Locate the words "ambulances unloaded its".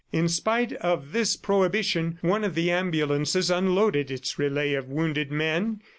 2.71-4.39